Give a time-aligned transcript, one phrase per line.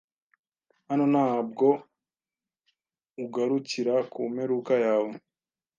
[0.87, 1.67] Hano ntabwo
[3.23, 5.13] ugarukira kumperuka yawe